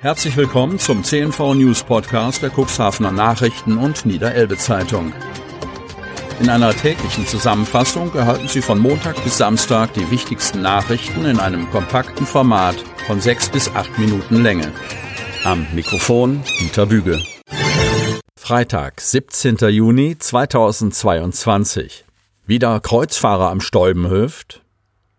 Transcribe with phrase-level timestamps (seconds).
[0.00, 5.12] Herzlich willkommen zum CNV News Podcast der Cuxhavener Nachrichten und Niederelbe Zeitung.
[6.38, 11.68] In einer täglichen Zusammenfassung erhalten Sie von Montag bis Samstag die wichtigsten Nachrichten in einem
[11.70, 12.76] kompakten Format
[13.08, 14.72] von sechs bis acht Minuten Länge.
[15.42, 17.20] Am Mikrofon Dieter Büge.
[18.38, 19.56] Freitag, 17.
[19.68, 22.04] Juni 2022.
[22.46, 24.62] Wieder Kreuzfahrer am Stäubenhöft?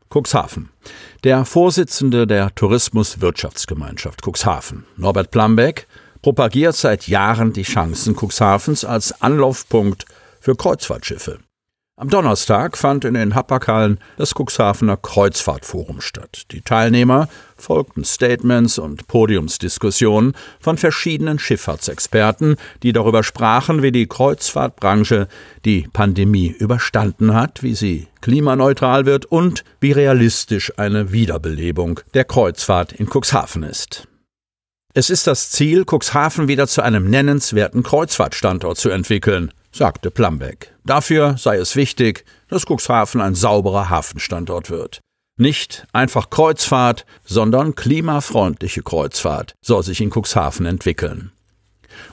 [0.10, 0.70] Cuxhaven.
[1.23, 5.88] Der Vorsitzende der Tourismuswirtschaftsgemeinschaft Cuxhaven, Norbert Plambeck,
[6.22, 10.05] propagiert seit Jahren die Chancen Cuxhavens als Anlaufpunkt
[10.40, 11.40] für Kreuzfahrtschiffe.
[11.99, 16.44] Am Donnerstag fand in den Hapaghallen das Cuxhavener Kreuzfahrtforum statt.
[16.52, 25.27] Die Teilnehmer folgten Statements und Podiumsdiskussionen von verschiedenen Schifffahrtsexperten, die darüber sprachen, wie die Kreuzfahrtbranche
[25.66, 32.93] die Pandemie überstanden hat, wie sie klimaneutral wird und wie realistisch eine Wiederbelebung der Kreuzfahrt
[32.93, 34.07] in Cuxhaven ist.
[34.93, 40.73] Es ist das Ziel, Cuxhaven wieder zu einem nennenswerten Kreuzfahrtstandort zu entwickeln, sagte Plambeck.
[40.85, 44.99] Dafür sei es wichtig, dass Cuxhaven ein sauberer Hafenstandort wird.
[45.37, 51.31] Nicht einfach Kreuzfahrt, sondern klimafreundliche Kreuzfahrt soll sich in Cuxhaven entwickeln.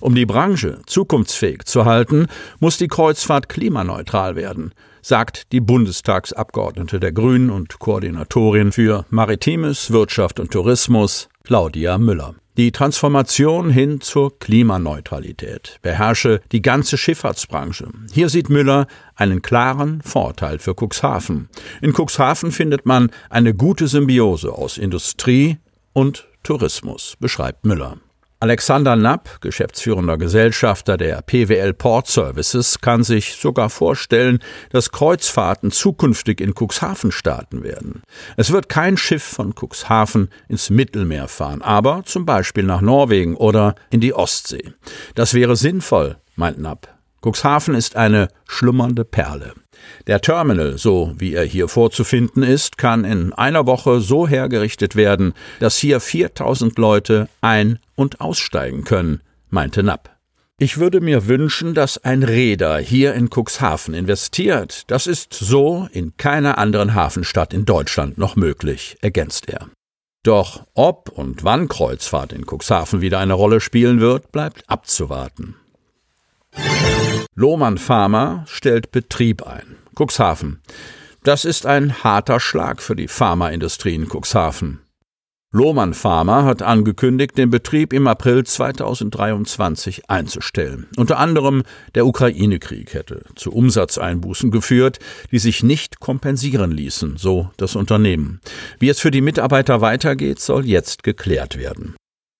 [0.00, 2.28] Um die Branche zukunftsfähig zu halten,
[2.60, 10.40] muss die Kreuzfahrt klimaneutral werden, sagt die Bundestagsabgeordnete der Grünen und Koordinatorin für Maritimes, Wirtschaft
[10.40, 12.34] und Tourismus, Claudia Müller.
[12.56, 17.88] Die Transformation hin zur Klimaneutralität beherrsche die ganze Schifffahrtsbranche.
[18.12, 21.50] Hier sieht Müller einen klaren Vorteil für Cuxhaven.
[21.82, 25.58] In Cuxhaven findet man eine gute Symbiose aus Industrie
[25.92, 27.98] und Tourismus, beschreibt Müller.
[28.38, 36.42] Alexander Napp, geschäftsführender Gesellschafter der PWL Port Services, kann sich sogar vorstellen, dass Kreuzfahrten zukünftig
[36.42, 38.02] in Cuxhaven starten werden.
[38.36, 43.74] Es wird kein Schiff von Cuxhaven ins Mittelmeer fahren, aber zum Beispiel nach Norwegen oder
[43.88, 44.74] in die Ostsee.
[45.14, 46.95] Das wäre sinnvoll, meint Napp.
[47.22, 49.54] Cuxhaven ist eine schlummernde Perle.
[50.06, 55.34] Der Terminal, so wie er hier vorzufinden ist, kann in einer Woche so hergerichtet werden,
[55.60, 59.20] dass hier 4000 Leute ein- und aussteigen können,
[59.50, 60.16] meinte Napp.
[60.58, 64.84] Ich würde mir wünschen, dass ein Reeder hier in Cuxhaven investiert.
[64.86, 69.68] Das ist so in keiner anderen Hafenstadt in Deutschland noch möglich, ergänzt er.
[70.22, 75.56] Doch ob und wann Kreuzfahrt in Cuxhaven wieder eine Rolle spielen wird, bleibt abzuwarten.
[77.38, 79.76] Lohmann Pharma stellt Betrieb ein.
[79.94, 80.62] Cuxhaven.
[81.22, 84.80] Das ist ein harter Schlag für die Pharmaindustrie in Cuxhaven.
[85.52, 90.86] Lohmann Pharma hat angekündigt, den Betrieb im April 2023 einzustellen.
[90.96, 91.62] Unter anderem
[91.94, 94.98] der Ukraine-Krieg hätte zu Umsatzeinbußen geführt,
[95.30, 98.40] die sich nicht kompensieren ließen, so das Unternehmen.
[98.78, 101.96] Wie es für die Mitarbeiter weitergeht, soll jetzt geklärt werden.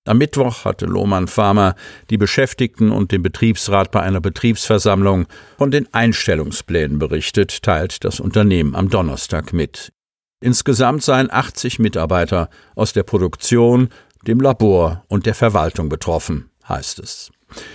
[0.07, 1.75] Am Mittwoch hatte Lohmann Pharma
[2.11, 5.27] die Beschäftigten und den Betriebsrat bei einer Betriebsversammlung
[5.59, 9.93] von den Einstellungsplänen berichtet, teilt das Unternehmen am Donnerstag mit.
[10.41, 13.89] Insgesamt seien 80 Mitarbeiter aus der Produktion,
[14.29, 17.33] dem Labor und der Verwaltung betroffen, heißt es.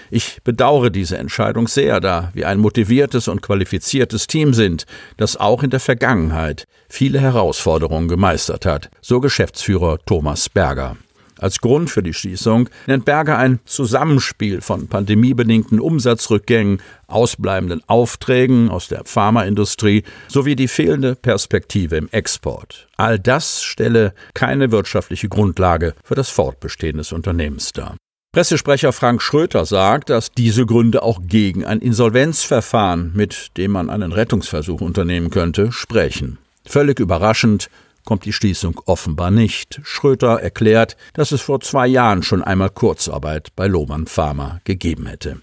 [0.10, 4.86] Ich bedauere diese Entscheidung sehr, da wir ein motiviertes und qualifiziertes Team sind,
[5.18, 10.98] das auch in der Vergangenheit viele Herausforderungen gemeistert hat, so Geschäftsführer Thomas Berger.
[11.42, 18.88] Als Grund für die Schließung nennt Berger ein Zusammenspiel von pandemiebedingten Umsatzrückgängen, ausbleibenden Aufträgen aus
[18.88, 22.88] der Pharmaindustrie sowie die fehlende Perspektive im Export.
[22.96, 27.98] All das stelle keine wirtschaftliche Grundlage für das Fortbestehen des Unternehmens dar.
[28.34, 34.12] Pressesprecher Frank Schröter sagt, dass diese Gründe auch gegen ein Insolvenzverfahren, mit dem man einen
[34.12, 36.38] Rettungsversuch unternehmen könnte, sprechen.
[36.66, 37.70] Völlig überraschend
[38.06, 39.80] kommt die Schließung offenbar nicht.
[39.84, 45.42] Schröter erklärt, dass es vor zwei Jahren schon einmal Kurzarbeit bei Lohmann Pharma gegeben hätte.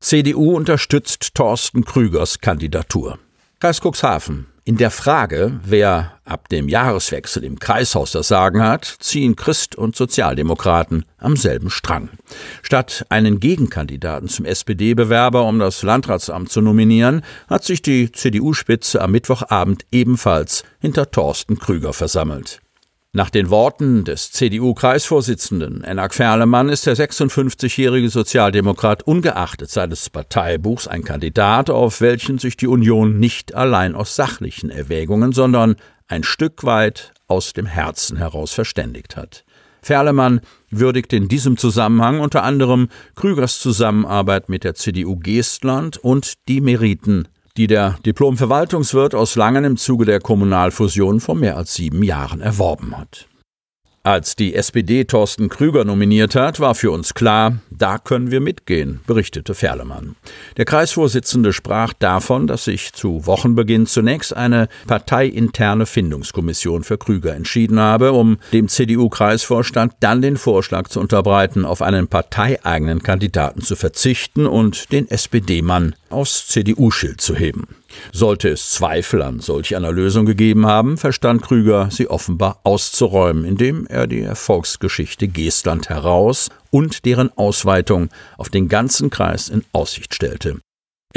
[0.00, 3.18] CDU unterstützt Thorsten Krügers Kandidatur.
[3.58, 4.48] Kreis Cuxhaven.
[4.64, 9.96] In der Frage, wer ab dem Jahreswechsel im Kreishaus das Sagen hat, ziehen Christ und
[9.96, 12.10] Sozialdemokraten am selben Strang.
[12.62, 19.12] Statt einen Gegenkandidaten zum SPD-Bewerber um das Landratsamt zu nominieren, hat sich die CDU-Spitze am
[19.12, 22.60] Mittwochabend ebenfalls hinter Thorsten Krüger versammelt.
[23.16, 31.02] Nach den Worten des CDU-Kreisvorsitzenden Enak Ferlemann ist der 56-jährige Sozialdemokrat ungeachtet seines Parteibuchs ein
[31.02, 35.76] Kandidat, auf welchen sich die Union nicht allein aus sachlichen Erwägungen, sondern
[36.08, 39.46] ein Stück weit aus dem Herzen heraus verständigt hat.
[39.80, 46.60] Ferlemann würdigt in diesem Zusammenhang unter anderem Krügers Zusammenarbeit mit der CDU Geestland und die
[46.60, 52.40] Meriten die der Diplom-Verwaltungswirt aus Langen im Zuge der Kommunalfusion vor mehr als sieben Jahren
[52.40, 53.28] erworben hat.
[54.06, 59.00] Als die SPD Thorsten Krüger nominiert hat, war für uns klar, da können wir mitgehen,
[59.04, 60.14] berichtete Ferlemann.
[60.56, 67.80] Der Kreisvorsitzende sprach davon, dass sich zu Wochenbeginn zunächst eine parteiinterne Findungskommission für Krüger entschieden
[67.80, 74.46] habe, um dem CDU-Kreisvorstand dann den Vorschlag zu unterbreiten, auf einen parteieigenen Kandidaten zu verzichten
[74.46, 77.66] und den SPD-Mann aufs CDU-Schild zu heben.
[78.12, 83.86] Sollte es Zweifel an solch einer Lösung gegeben haben, verstand Krüger, sie offenbar auszuräumen, indem
[83.86, 88.08] er die Erfolgsgeschichte Geestland heraus und deren Ausweitung
[88.38, 90.58] auf den ganzen Kreis in Aussicht stellte.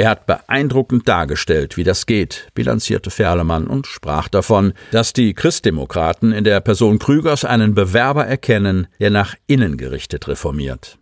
[0.00, 6.32] Er hat beeindruckend dargestellt, wie das geht, bilanzierte Ferlemann und sprach davon, dass die Christdemokraten
[6.32, 10.98] in der Person Krügers einen Bewerber erkennen, der nach innen gerichtet reformiert.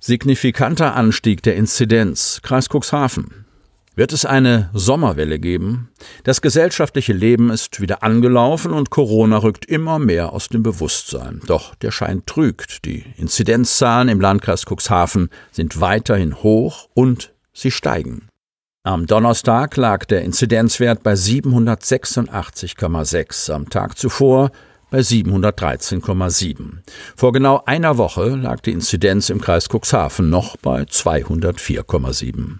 [0.00, 3.41] Signifikanter Anstieg der Inzidenz, Kreis Cuxhaven.
[3.94, 5.90] Wird es eine Sommerwelle geben?
[6.24, 11.42] Das gesellschaftliche Leben ist wieder angelaufen und Corona rückt immer mehr aus dem Bewusstsein.
[11.46, 12.86] Doch der Schein trügt.
[12.86, 18.28] Die Inzidenzzahlen im Landkreis Cuxhaven sind weiterhin hoch und sie steigen.
[18.82, 24.52] Am Donnerstag lag der Inzidenzwert bei 786,6, am Tag zuvor
[24.92, 26.82] bei 713,7.
[27.16, 32.58] Vor genau einer Woche lag die Inzidenz im Kreis Cuxhaven noch bei 204,7.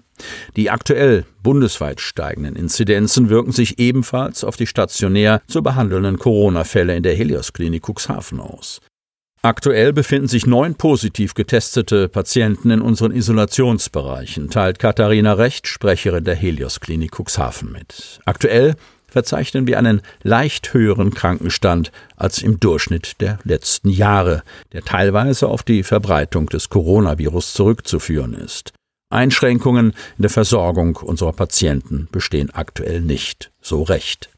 [0.57, 7.03] Die aktuell bundesweit steigenden Inzidenzen wirken sich ebenfalls auf die stationär zu behandelnden Corona-Fälle in
[7.03, 8.81] der Helios-Klinik Cuxhaven aus.
[9.43, 16.37] Aktuell befinden sich neun positiv getestete Patienten in unseren Isolationsbereichen, teilt Katharina Recht, Sprecherin der
[16.37, 18.21] Helios-Klinik Cuxhaven mit.
[18.25, 18.77] Aktuell
[19.13, 24.43] verzeichnen wir einen leicht höheren Krankenstand als im Durchschnitt der letzten Jahre,
[24.73, 28.73] der teilweise auf die Verbreitung des Coronavirus zurückzuführen ist.
[29.11, 33.53] Einschränkungen in der Versorgung unserer Patienten bestehen aktuell nicht.
[33.61, 34.31] So recht.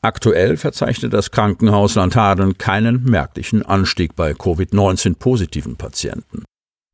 [0.00, 6.44] Aktuell verzeichnet das Krankenhaus Landhadeln keinen merklichen Anstieg bei Covid-19 positiven Patienten.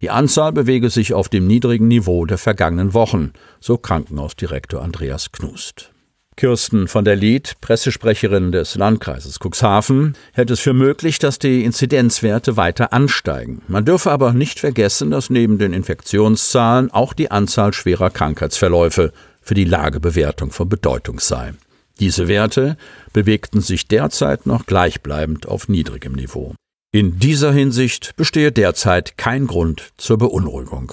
[0.03, 5.94] Die Anzahl bewege sich auf dem niedrigen Niveau der vergangenen Wochen, so Krankenhausdirektor Andreas Knust.
[6.37, 12.57] Kirsten von der Lied, Pressesprecherin des Landkreises Cuxhaven, hält es für möglich, dass die Inzidenzwerte
[12.57, 13.63] weiter ansteigen.
[13.69, 19.55] Man dürfe aber nicht vergessen, dass neben den Infektionszahlen auch die Anzahl schwerer Krankheitsverläufe für
[19.55, 21.55] die Lagebewertung von Bedeutung sei.
[22.01, 22.77] Diese Werte
[23.13, 26.55] bewegten sich derzeit noch gleichbleibend auf niedrigem Niveau.
[26.93, 30.93] In dieser Hinsicht bestehe derzeit kein Grund zur Beunruhigung.